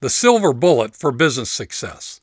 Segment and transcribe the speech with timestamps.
[0.00, 2.20] the silver bullet for business success.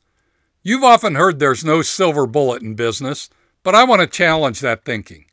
[0.62, 3.28] You've often heard there's no silver bullet in business,
[3.64, 5.24] but I want to challenge that thinking.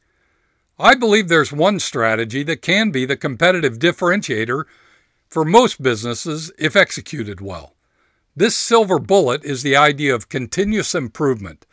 [0.79, 4.63] I believe there's one strategy that can be the competitive differentiator
[5.29, 7.75] for most businesses if executed well.
[8.35, 11.67] This silver bullet is the idea of continuous improvement,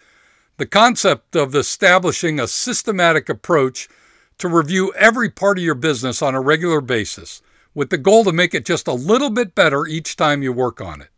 [0.59, 3.89] the concept of establishing a systematic approach
[4.37, 7.41] to review every part of your business on a regular basis
[7.75, 10.81] with the goal to make it just a little bit better each time you work
[10.81, 11.11] on it.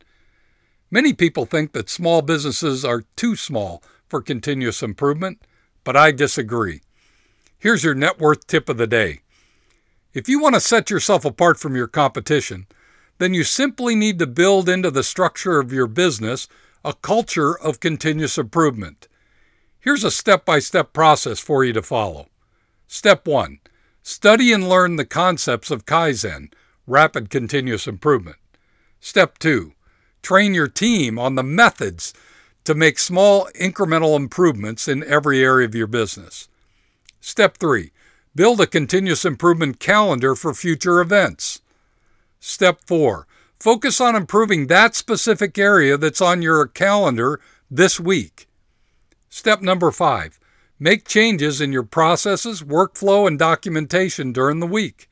[0.90, 5.40] Many people think that small businesses are too small for continuous improvement,
[5.84, 6.80] but I disagree.
[7.58, 9.20] Here's your net worth tip of the day.
[10.12, 12.66] If you want to set yourself apart from your competition,
[13.18, 16.48] then you simply need to build into the structure of your business
[16.84, 19.06] a culture of continuous improvement.
[19.78, 22.28] Here's a step by step process for you to follow.
[22.88, 23.60] Step 1
[24.02, 26.52] Study and learn the concepts of Kaizen,
[26.86, 28.36] rapid continuous improvement.
[28.98, 29.72] Step 2.
[30.22, 32.14] Train your team on the methods
[32.64, 36.48] to make small incremental improvements in every area of your business.
[37.20, 37.92] Step 3.
[38.34, 41.60] Build a continuous improvement calendar for future events.
[42.38, 43.26] Step 4.
[43.58, 47.38] Focus on improving that specific area that's on your calendar
[47.70, 48.48] this week.
[49.28, 50.39] Step number 5.
[50.82, 55.10] Make changes in your processes, workflow, and documentation during the week.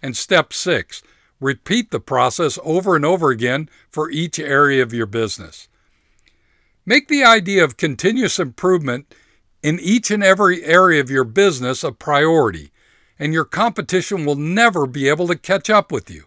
[0.00, 1.02] And step six,
[1.40, 5.68] repeat the process over and over again for each area of your business.
[6.86, 9.12] Make the idea of continuous improvement
[9.60, 12.70] in each and every area of your business a priority,
[13.18, 16.26] and your competition will never be able to catch up with you.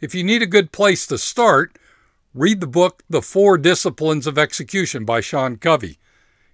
[0.00, 1.78] If you need a good place to start,
[2.32, 5.98] read the book The Four Disciplines of Execution by Sean Covey.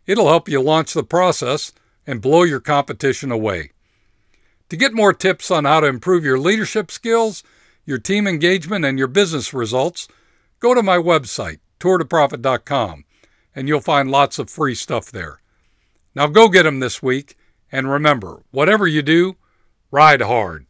[0.06, 1.72] It'll help you launch the process
[2.06, 3.70] and blow your competition away.
[4.68, 7.42] To get more tips on how to improve your leadership skills,
[7.84, 10.08] your team engagement, and your business results,
[10.58, 13.04] go to my website, tourtoprofit.com,
[13.54, 15.40] and you'll find lots of free stuff there.
[16.14, 17.36] Now go get them this week,
[17.70, 19.36] and remember, whatever you do,
[19.90, 20.66] ride hard.